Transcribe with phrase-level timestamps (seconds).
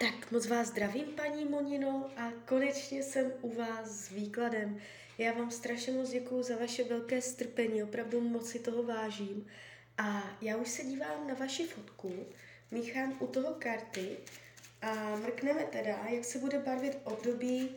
[0.00, 4.80] Tak moc vás zdravím, paní Monino, a konečně jsem u vás s výkladem.
[5.18, 9.46] Já vám strašně moc děkuju za vaše velké strpení, opravdu moc si toho vážím.
[9.98, 12.26] A já už se dívám na vaši fotku,
[12.70, 14.16] míchám u toho karty
[14.82, 17.70] a mrkneme teda, jak se bude barvit období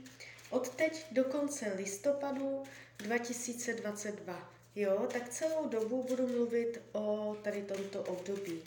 [0.49, 2.63] od teď do konce listopadu
[2.97, 4.53] 2022.
[4.75, 8.61] Jo, tak celou dobu budu mluvit o tady tomto období.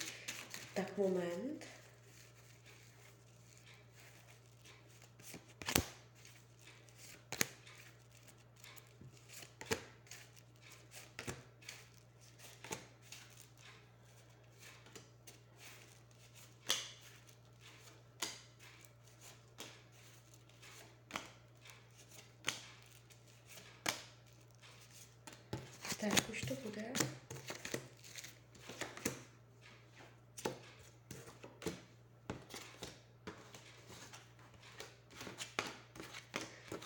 [0.74, 1.71] Tak moment.
[26.02, 26.82] Tak, už to bude.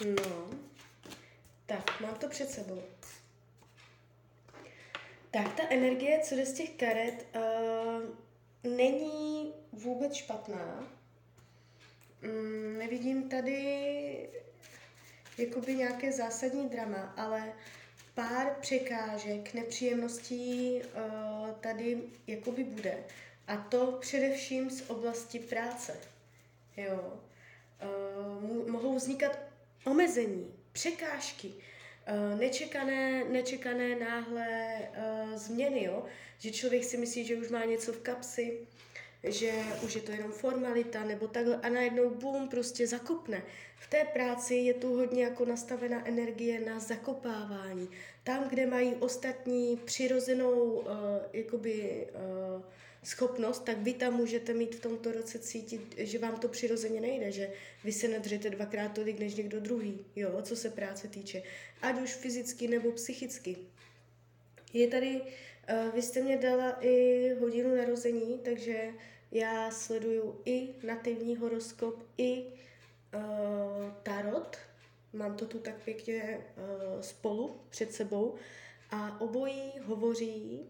[0.04, 0.50] No,
[1.66, 2.82] tak, mám to před sebou.
[5.30, 8.16] Tak, ta energie, co jde z těch karet, uh,
[8.76, 10.88] není vůbec špatná.
[12.22, 14.28] Mm, nevidím tady
[15.38, 17.52] jakoby nějaké zásadní drama, ale
[18.16, 23.04] pár překážek, nepříjemností uh, tady jakoby bude.
[23.46, 25.96] A to především z oblasti práce.
[26.76, 27.20] Jo.
[27.82, 29.38] Uh, mohou vznikat
[29.84, 34.78] omezení, překážky, uh, nečekané, nečekané náhle
[35.34, 36.04] změny, jo?
[36.38, 38.58] že člověk si myslí, že už má něco v kapsi,
[39.24, 39.52] že
[39.84, 43.42] už je to jenom formalita, nebo takhle a najednou bum, prostě zakopne.
[43.76, 47.88] V té práci je tu hodně jako nastavená energie na zakopávání.
[48.24, 50.86] Tam, kde mají ostatní přirozenou uh,
[51.32, 52.06] jakoby,
[52.56, 52.62] uh,
[53.06, 57.32] schopnost, tak vy tam můžete mít v tomto roce cítit, že vám to přirozeně nejde,
[57.32, 57.50] že
[57.84, 61.42] vy se nedřete dvakrát tolik než někdo druhý, jo, co se práce týče.
[61.82, 63.56] Ať už fyzicky nebo psychicky.
[64.72, 68.90] Je tady, uh, vy jste mě dala i hodinu narození, takže
[69.32, 73.22] já sleduju i nativní horoskop, i uh,
[74.02, 74.56] tarot.
[75.12, 78.34] Mám to tu tak pěkně uh, spolu před sebou.
[78.90, 80.60] A obojí hovoří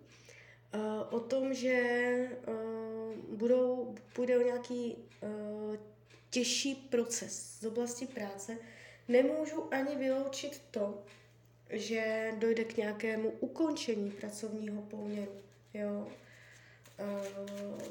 [0.75, 0.81] uh,
[1.11, 5.77] o tom, že uh, budou, půjde o nějaký uh,
[6.31, 8.59] těžší proces z oblasti práce.
[9.09, 11.03] Nemůžu ani vyloučit to,
[11.71, 15.33] že dojde k nějakému ukončení pracovního poměru.
[15.75, 16.09] Jo?
[17.01, 17.83] Uh,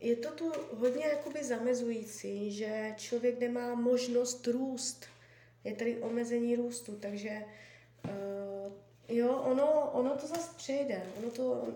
[0.00, 5.06] je to tu hodně jakoby zamezující, že člověk nemá možnost růst.
[5.64, 7.44] Je tady omezení růstu, takže
[8.04, 8.72] uh,
[9.08, 11.02] jo, ono, ono to zase přijde.
[11.18, 11.68] Ono to,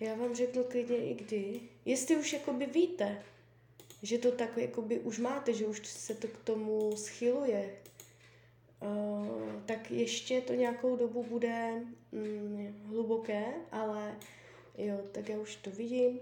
[0.00, 1.60] já vám řeknu klidně i kdy.
[1.84, 3.22] Jestli už jakoby víte,
[4.02, 7.70] že to tak jakoby už máte, že už se to k tomu schyluje,
[8.80, 11.72] uh, tak ještě to nějakou dobu bude
[12.12, 14.14] mm, hluboké, ale
[14.78, 16.20] jo, tak já už to vidím.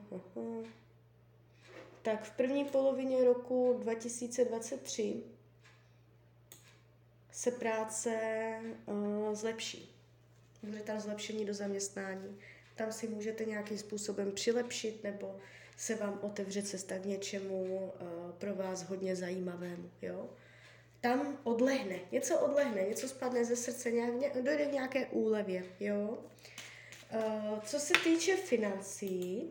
[0.00, 0.10] Uh,
[2.02, 5.22] tak v první polovině roku 2023
[7.32, 8.10] se práce
[8.86, 9.96] uh, zlepší.
[10.62, 12.38] Bude tam zlepšení do zaměstnání.
[12.76, 15.36] Tam si můžete nějakým způsobem přilepšit nebo
[15.76, 17.90] se vám otevře cesta k něčemu uh,
[18.38, 19.90] pro vás hodně zajímavému.
[20.02, 20.30] Jo?
[21.00, 25.64] Tam odlehne, něco odlehne, něco spadne ze srdce, nějak, dojde k nějaké úlevě.
[25.80, 26.18] Jo?
[27.14, 29.50] Uh, co se týče financí,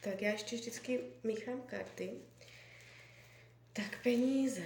[0.00, 2.10] tak já ještě vždycky míchám karty.
[3.72, 4.62] Tak peníze.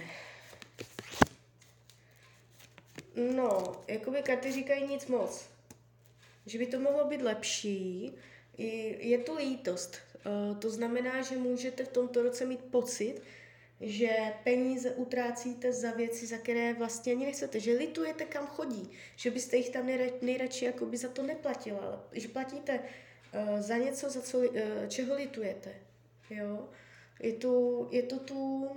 [3.35, 5.49] No, jakoby karty říkají nic moc.
[6.45, 8.11] Že by to mohlo být lepší.
[8.97, 9.97] Je tu lítost.
[10.25, 13.21] Uh, to znamená, že můžete v tomto roce mít pocit,
[13.81, 14.09] že
[14.43, 19.57] peníze utrácíte za věci, za které vlastně ani nechcete, že litujete, kam chodí, že byste
[19.57, 19.89] jich tam
[20.21, 24.45] nejradši jako by za to neplatila, ale že platíte uh, za něco, za co, uh,
[24.87, 25.75] čeho litujete.
[26.29, 26.69] Jo?
[27.19, 28.71] Je, tu, je to tu uh,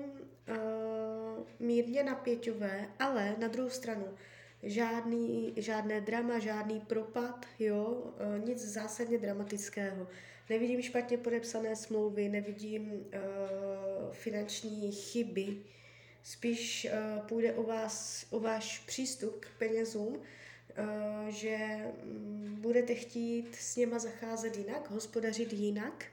[1.58, 4.06] mírně napěťové, ale na druhou stranu
[4.62, 7.84] žádný, žádné drama, žádný propad, jo?
[7.84, 10.06] Uh, nic zásadně dramatického.
[10.50, 15.56] Nevidím špatně podepsané smlouvy, nevidím uh, finanční chyby,
[16.22, 21.58] spíš uh, půjde o, vás, o váš přístup k penězům, uh, že
[22.02, 26.04] um, budete chtít s něma zacházet jinak, hospodařit jinak,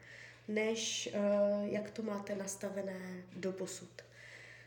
[0.48, 4.02] než uh, jak to máte nastavené do posud.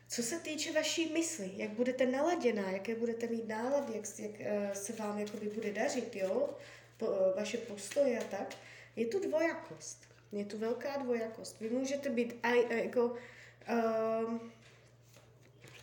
[0.09, 4.73] Co se týče vaší mysli, jak budete naladěná, jaké budete mít nálady, jak, jak uh,
[4.73, 6.51] se vám jakoby bude dařit, jo,
[6.97, 8.57] po, uh, vaše postoje a tak,
[8.97, 10.09] je tu dvojakost.
[10.33, 11.61] Je tu velká dvojakost.
[11.61, 13.15] Vy můžete být aj, jako uh,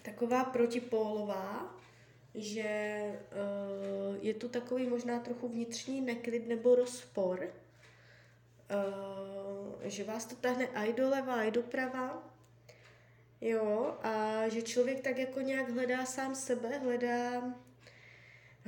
[0.01, 1.75] taková protipólová,
[2.35, 3.17] že uh,
[4.21, 7.49] je tu takový možná trochu vnitřní neklid nebo rozpor, uh,
[9.83, 12.23] že vás to tahne aj doleva, aj doprava,
[13.41, 17.53] jo, a že člověk tak jako nějak hledá sám sebe, hledá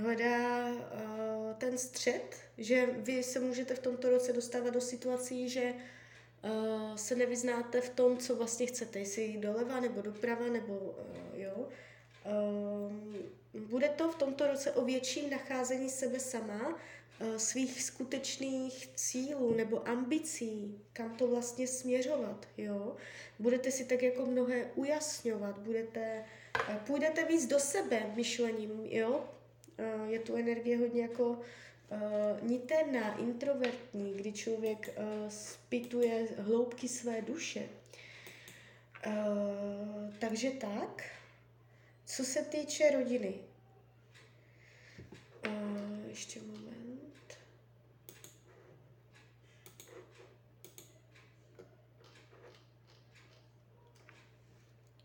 [0.01, 5.74] hledá uh, ten střed, že vy se můžete v tomto roce dostávat do situací, že
[5.74, 11.68] uh, se nevyznáte v tom, co vlastně chcete, jestli doleva nebo doprava, nebo uh, jo.
[13.53, 16.80] Bude to v tomto roce o větším nacházení sebe sama,
[17.38, 22.95] svých skutečných cílů nebo ambicí, kam to vlastně směřovat, jo.
[23.39, 26.25] Budete si tak jako mnohé ujasňovat, budete,
[26.88, 29.30] půjdete víc do sebe myšlením, jo,
[30.08, 31.40] je tu energie hodně jako uh,
[32.42, 37.70] niterná, introvertní, kdy člověk uh, spituje hloubky své duše.
[40.20, 41.04] Takže tak.
[42.06, 43.34] Co se týče rodiny.
[46.08, 47.38] Ještě moment.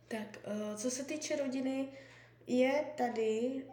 [0.09, 0.39] Tak,
[0.77, 1.89] co se týče rodiny,
[2.47, 3.65] je tady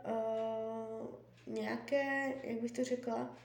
[1.47, 3.37] nějaké, jak bych to řekla,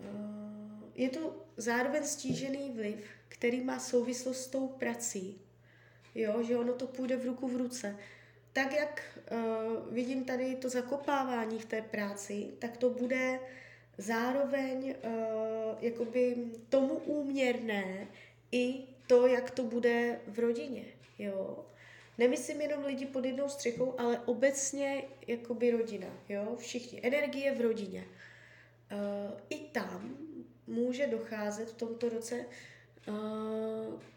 [0.00, 5.40] uh, je tu zároveň stížený vliv, který má souvislost s tou prací.
[6.14, 7.96] Jo, že ono to půjde v ruku v ruce.
[8.52, 13.40] Tak, jak uh, vidím tady to zakopávání v té práci, tak to bude
[13.98, 16.36] zároveň uh, jakoby
[16.68, 18.08] tomu úměrné
[18.52, 20.84] i to, jak to bude v rodině.
[21.18, 21.64] Jo?
[22.20, 27.00] Nemyslím jenom lidi pod jednou střechou, ale obecně jakoby rodina, jo, všichni.
[27.02, 28.04] Energie v rodině.
[28.92, 30.18] Uh, I tam
[30.66, 32.44] může docházet v tomto roce
[33.08, 33.14] uh,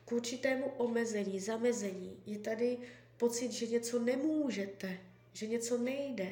[0.06, 2.18] k určitému omezení, zamezení.
[2.26, 2.78] Je tady
[3.18, 4.98] pocit, že něco nemůžete,
[5.34, 6.32] že něco nejde,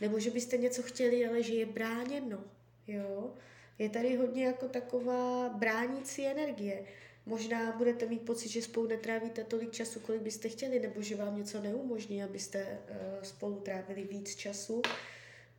[0.00, 2.44] nebo že byste něco chtěli, ale že je bráněno,
[2.86, 3.34] jo.
[3.78, 6.84] Je tady hodně jako taková bránící energie.
[7.26, 11.36] Možná budete mít pocit, že spolu netrávíte tolik času, kolik byste chtěli, nebo že vám
[11.36, 14.82] něco neumožní, abyste uh, spolu trávili víc času.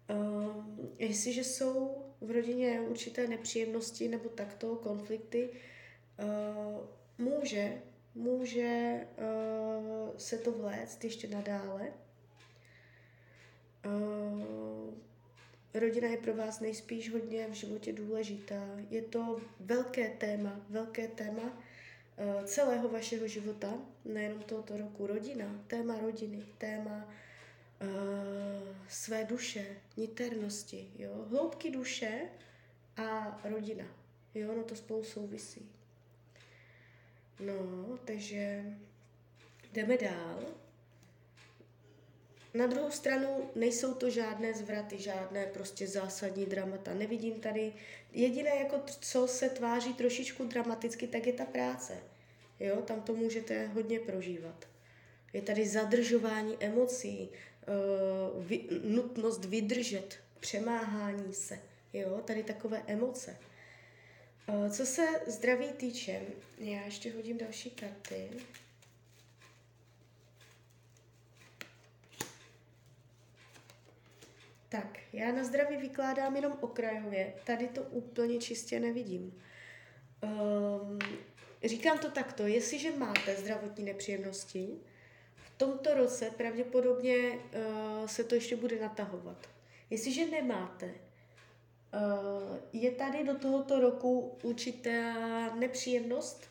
[0.10, 0.66] Uh,
[1.00, 7.82] jestliže jsou v rodině určité nepříjemnosti nebo takto konflikty, uh, může,
[8.16, 9.02] může
[10.18, 11.94] se to vléct ještě nadále.
[15.80, 18.64] Rodina je pro vás nejspíš hodně v životě důležitá.
[18.90, 23.74] Je to velké téma, velké téma uh, celého vašeho života,
[24.06, 25.08] nejenom tohoto roku.
[25.08, 27.06] Rodina, téma rodiny, téma
[27.82, 27.88] uh,
[28.88, 29.66] své duše,
[29.98, 31.26] niternosti, jo?
[31.30, 32.22] hloubky duše
[32.98, 33.86] a rodina.
[34.36, 35.70] Jo, no to spolu souvisí.
[37.40, 38.64] No, takže
[39.74, 40.44] jdeme dál.
[42.58, 46.94] Na druhou stranu nejsou to žádné zvraty, žádné prostě zásadní dramata.
[46.94, 47.74] Nevidím tady,
[48.14, 51.98] jediné jako co se tváří trošičku dramaticky, tak je ta práce.
[52.60, 54.68] Jo, tam to můžete hodně prožívat.
[55.34, 61.60] Je tady zadržování emocí, uh, vy, nutnost vydržet, přemáhání se.
[61.94, 63.38] Jo, tady takové emoce.
[64.50, 66.22] Uh, co se zdraví týče,
[66.58, 68.30] já ještě hodím další karty.
[74.78, 79.42] Tak, já na zdraví vykládám jenom okrajově, tady to úplně čistě nevidím.
[80.24, 81.00] Um,
[81.64, 84.70] říkám to takto, jestliže máte zdravotní nepříjemnosti,
[85.36, 89.50] v tomto roce pravděpodobně uh, se to ještě bude natahovat.
[89.90, 95.14] Jestliže nemáte, uh, je tady do tohoto roku určitá
[95.56, 96.50] nepříjemnost.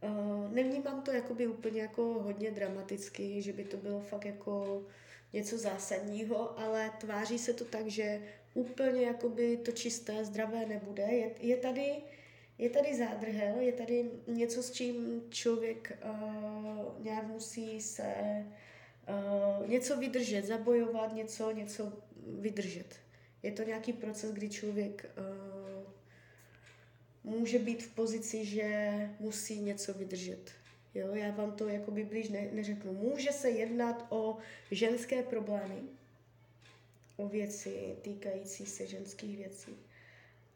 [0.00, 4.82] Uh, nevnímám to jakoby úplně jako hodně dramaticky, že by to bylo fakt jako
[5.32, 8.22] něco zásadního, ale tváří se to tak, že
[8.54, 11.02] úplně jakoby to čisté, zdravé nebude.
[11.02, 12.02] Je, je tady
[12.58, 18.14] je tady zádrhel, je tady něco, s čím člověk uh, nějak musí se
[19.08, 21.92] uh, něco vydržet, zabojovat, něco, něco
[22.40, 22.96] vydržet.
[23.42, 25.10] Je to nějaký proces, kdy člověk
[27.24, 30.50] uh, může být v pozici, že musí něco vydržet.
[30.94, 32.92] Jo, já vám to jakoby blíž ne, neřeknu.
[32.92, 34.38] Může se jednat o
[34.70, 35.82] ženské problémy,
[37.16, 39.76] o věci týkající se ženských věcí.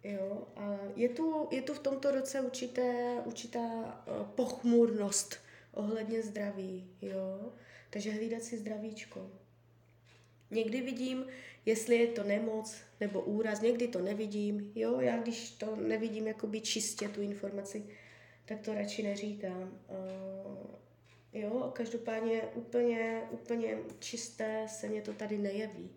[0.05, 5.39] Jo, a je tu, je tu v tomto roce určité, určitá uh, pochmurnost
[5.73, 7.53] ohledně zdraví, jo.
[7.91, 9.31] Takže hlídat si zdravíčko.
[10.51, 11.27] Někdy vidím,
[11.67, 14.73] jestli je to nemoc nebo úraz, někdy to nevidím.
[14.75, 17.85] Jo, já když to nevidím jakoby čistě tu informaci,
[18.47, 19.79] tak to radši neříkám.
[19.89, 20.77] Uh,
[21.33, 25.91] jo, každopádně úplně, úplně čisté se mě to tady nejeví.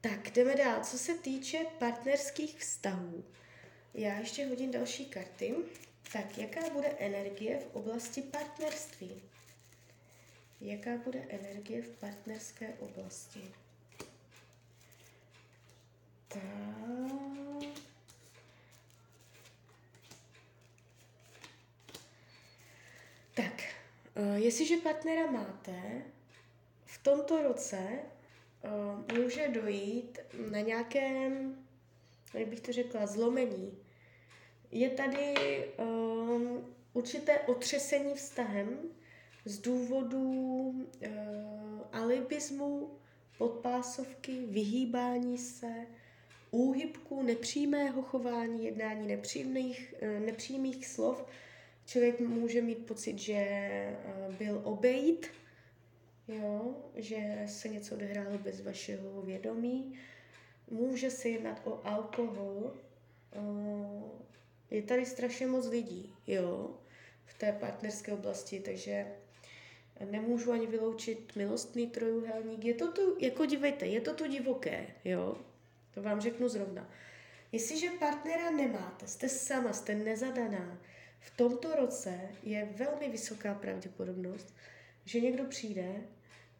[0.00, 0.84] Tak, jdeme dál.
[0.84, 3.24] Co se týče partnerských vztahů,
[3.94, 5.54] já ještě hodím další karty.
[6.12, 9.22] Tak, jaká bude energie v oblasti partnerství?
[10.60, 13.40] Jaká bude energie v partnerské oblasti?
[16.28, 17.89] Tak.
[23.34, 23.62] Tak,
[24.16, 26.02] uh, jestliže partnera máte,
[26.84, 27.88] v tomto roce
[28.64, 30.18] uh, může dojít
[30.50, 31.56] na nějakém,
[32.34, 33.78] jak bych to řekla, zlomení.
[34.70, 35.34] Je tady
[35.78, 38.78] um, určité otřesení vztahem
[39.44, 40.80] z důvodu uh,
[41.92, 42.90] alibismu,
[43.38, 45.86] podpásovky, vyhýbání se,
[46.50, 51.24] úhybku, nepřímého chování, jednání nepřímých, nepřímých slov.
[51.90, 53.46] Člověk může mít pocit, že
[54.28, 55.26] uh, byl obejít,
[56.28, 59.98] jo, že se něco odehrálo bez vašeho vědomí.
[60.70, 62.74] Může se jednat o alkohol.
[64.70, 66.78] Je tady strašně moc lidí, jo,
[67.24, 69.06] v té partnerské oblasti, takže
[70.10, 72.64] nemůžu ani vyloučit milostný trojuhelník.
[72.64, 75.36] Je to tu, jako dívejte, je to tu divoké, jo,
[75.94, 76.90] to vám řeknu zrovna.
[77.52, 80.80] Jestliže partnera nemáte, jste sama, jste nezadaná,
[81.20, 84.54] v tomto roce je velmi vysoká pravděpodobnost,
[85.04, 85.94] že někdo přijde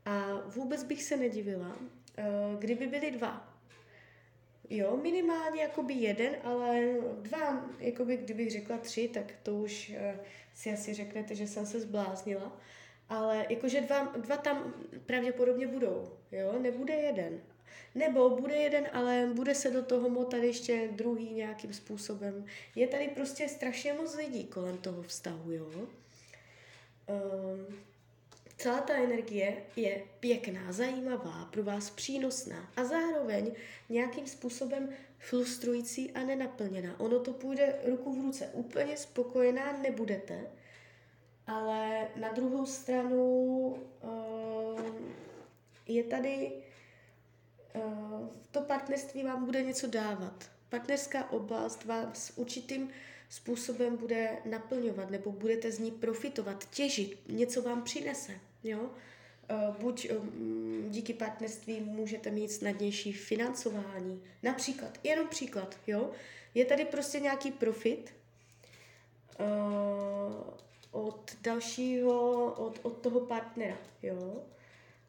[0.04, 1.76] a vůbec bych se nedivila,
[2.18, 2.24] eh,
[2.58, 3.50] kdyby byli dva.
[4.70, 10.24] Jo, minimálně jakoby jeden, ale dva, jakoby kdybych řekla tři, tak to už uh,
[10.54, 12.60] si asi řeknete, že jsem se zbláznila.
[13.08, 14.74] Ale jakože dva, dva tam
[15.06, 17.40] pravděpodobně budou, jo, nebude jeden.
[17.94, 22.44] Nebo bude jeden, ale bude se do toho motat ještě druhý nějakým způsobem.
[22.74, 25.70] Je tady prostě strašně moc lidí kolem toho vztahu, jo.
[27.06, 27.80] Um,
[28.60, 33.52] Celá ta energie je pěkná, zajímavá, pro vás přínosná a zároveň
[33.88, 37.00] nějakým způsobem frustrující a nenaplněná.
[37.00, 38.50] Ono to půjde ruku v ruce.
[38.52, 40.40] Úplně spokojená nebudete,
[41.46, 43.22] ale na druhou stranu
[44.02, 44.80] uh,
[45.86, 46.52] je tady
[48.50, 50.50] to partnerství vám bude něco dávat.
[50.68, 52.90] Partnerská oblast vás určitým
[53.28, 58.32] způsobem bude naplňovat nebo budete z ní profitovat, těžit, něco vám přinese.
[58.64, 58.90] Jo?
[59.48, 60.14] Eh, buď eh,
[60.88, 64.22] díky partnerství můžete mít snadnější financování.
[64.42, 66.10] Například, jenom příklad, jo?
[66.54, 68.14] Je tady prostě nějaký profit
[70.90, 74.42] od dalšího, od, od toho partnera, jo?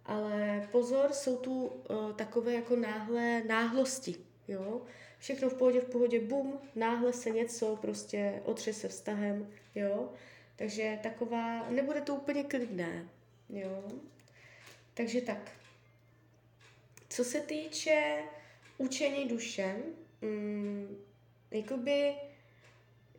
[0.05, 4.15] Ale pozor, jsou tu uh, takové jako náhlé náhlosti,
[4.47, 4.81] jo?
[5.19, 10.09] Všechno v pohodě, v pohodě, bum, náhle se něco prostě otřese vztahem, jo?
[10.55, 13.09] Takže taková, nebude to úplně klidné,
[13.51, 13.83] Jo.
[14.93, 15.51] Takže tak.
[17.09, 18.23] Co se týče
[18.77, 19.75] učení duše,
[20.21, 20.97] mm,
[21.51, 22.13] jakoby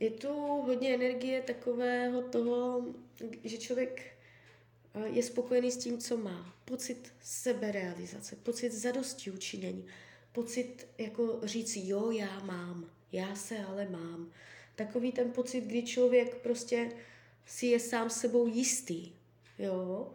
[0.00, 2.84] je tu hodně energie takového toho,
[3.44, 4.16] že člověk
[5.04, 6.54] je spokojený s tím, co má.
[6.64, 9.86] Pocit seberealizace, pocit zadosti učinění,
[10.32, 14.30] pocit jako říct, jo, já mám, já se ale mám.
[14.74, 16.92] Takový ten pocit, kdy člověk prostě
[17.46, 19.12] si je sám sebou jistý,
[19.58, 20.12] jo,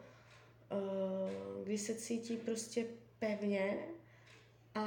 [1.63, 2.85] kdy se cítí prostě
[3.19, 3.77] pevně
[4.75, 4.83] a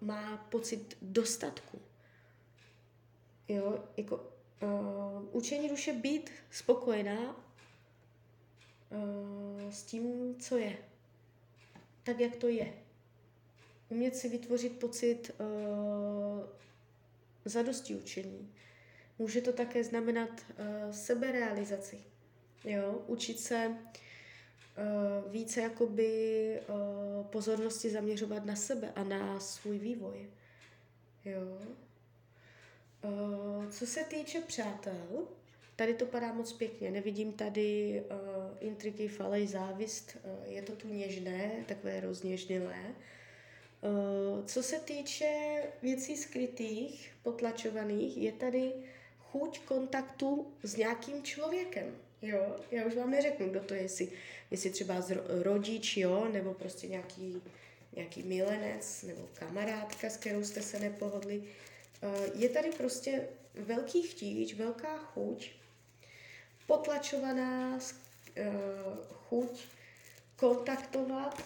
[0.00, 1.80] má pocit dostatku.
[3.48, 7.47] Jo, jako uh, učení duše být spokojená
[8.90, 10.76] uh, s tím, co je.
[12.02, 12.72] Tak, jak to je.
[13.88, 16.46] Umět si vytvořit pocit uh,
[17.44, 18.54] zadosti učení.
[19.18, 21.98] Může to také znamenat uh, seberealizaci.
[22.64, 23.02] Jo?
[23.06, 30.30] Učit se uh, více jakoby uh, pozornosti zaměřovat na sebe a na svůj vývoj.
[31.24, 31.58] Jo.
[33.04, 35.28] Uh, co se týče přátel,
[35.78, 36.90] tady to padá moc pěkně.
[36.90, 38.18] Nevidím tady uh,
[38.60, 40.16] intriky, falej, závist.
[40.24, 42.84] Uh, je to tu něžné, takové rozněžnělé.
[42.84, 48.72] Uh, co se týče věcí skrytých, potlačovaných, je tady
[49.18, 51.96] chuť kontaktu s nějakým člověkem.
[52.22, 54.08] Jo, já už vám neřeknu, kdo to je, jestli,
[54.50, 55.04] jestli třeba
[55.42, 57.42] rodič, jo, nebo prostě nějaký,
[57.96, 61.42] nějaký milenec, nebo kamarádka, s kterou jste se nepohodli.
[62.02, 65.57] Eh, je tady prostě velký chtíč, velká chuť,
[66.68, 67.80] potlačovaná
[68.36, 68.52] eh,
[69.28, 69.64] chuť
[70.36, 71.42] kontaktovat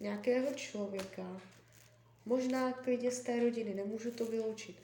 [0.00, 1.40] nějakého člověka,
[2.26, 4.76] možná klidně z té rodiny, nemůžu to vyloučit.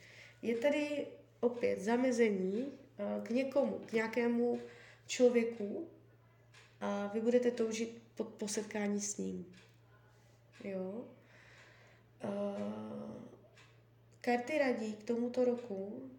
[0.42, 1.06] Je tady
[1.40, 4.60] opět zamezení uh, k někomu, k nějakému
[5.06, 5.88] člověku
[6.80, 9.54] a vy budete toužit po, po setkání s ním.
[10.64, 11.04] Jo?
[12.24, 12.30] Uh,
[14.20, 16.10] karty radí k tomuto roku,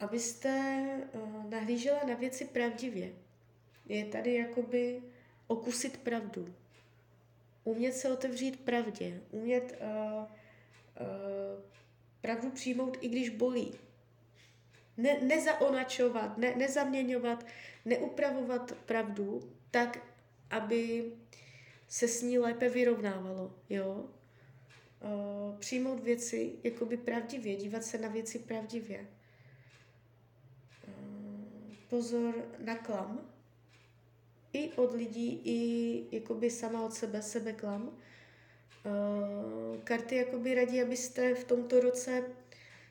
[0.00, 3.12] abyste uh, nahlížela na věci pravdivě.
[3.86, 5.02] Je tady jakoby
[5.46, 6.54] okusit pravdu.
[7.64, 9.20] Umět se otevřít pravdě.
[9.30, 10.28] Umět uh, uh,
[12.20, 13.74] pravdu přijmout, i když bolí.
[14.96, 17.46] Ne, nezaonačovat, ne, nezaměňovat,
[17.84, 20.06] neupravovat pravdu tak,
[20.50, 21.12] aby
[21.88, 23.54] se s ní lépe vyrovnávalo.
[23.70, 24.08] Jo?
[25.02, 29.06] Uh, přijmout věci jakoby pravdivě, dívat se na věci pravdivě.
[31.90, 33.20] Pozor na klam.
[34.52, 37.82] I od lidí, i jakoby sama od sebe, sebeklam.
[38.86, 42.24] Uh, karty jakoby radí, abyste v tomto roce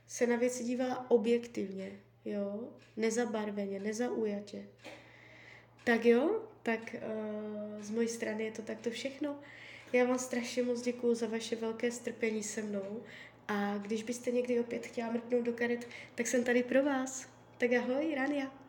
[0.07, 4.65] se na věci dívala objektivně, jo, nezabarveně, nezaujatě.
[5.83, 9.39] Tak jo, tak uh, z mojí strany je to takto všechno.
[9.93, 13.03] Já vám strašně moc děkuji za vaše velké strpení se mnou
[13.47, 17.27] a když byste někdy opět chtěla mrknout do karet, tak jsem tady pro vás.
[17.57, 18.68] Tak ahoj, Rania.